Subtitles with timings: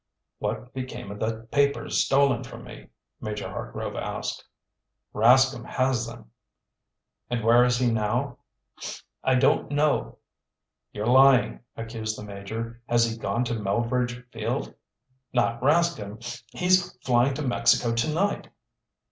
[0.39, 2.87] "What became of the papers stolen from me?"
[3.19, 4.43] Major Hartgrove asked.
[5.13, 6.31] "Rascomb has them."
[7.29, 8.39] "And where is he now?"
[9.23, 10.17] "I don't know."
[10.91, 12.81] "You're lying," accused the Major.
[12.89, 14.73] "Has he gone to Melveredge Field?"
[15.33, 16.17] "Not Rascomb!
[16.51, 18.47] He's flying to Mexico tonight."